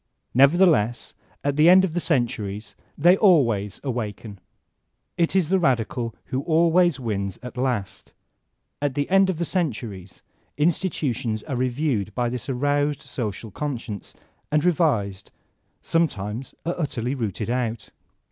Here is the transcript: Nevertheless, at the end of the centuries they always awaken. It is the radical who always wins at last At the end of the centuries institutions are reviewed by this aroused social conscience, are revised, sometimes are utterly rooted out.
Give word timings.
Nevertheless, 0.33 1.13
at 1.43 1.57
the 1.57 1.69
end 1.69 1.85
of 1.85 1.93
the 1.93 1.99
centuries 1.99 2.75
they 2.97 3.15
always 3.15 3.79
awaken. 3.83 4.39
It 5.15 5.35
is 5.35 5.49
the 5.49 5.59
radical 5.59 6.15
who 6.33 6.41
always 6.41 6.99
wins 6.99 7.37
at 7.43 7.55
last 7.55 8.11
At 8.81 8.95
the 8.95 9.07
end 9.11 9.29
of 9.29 9.37
the 9.37 9.45
centuries 9.45 10.23
institutions 10.57 11.43
are 11.43 11.55
reviewed 11.55 12.15
by 12.15 12.29
this 12.29 12.49
aroused 12.49 13.03
social 13.03 13.51
conscience, 13.51 14.15
are 14.51 14.57
revised, 14.57 15.29
sometimes 15.83 16.55
are 16.65 16.73
utterly 16.79 17.13
rooted 17.13 17.51
out. 17.51 17.89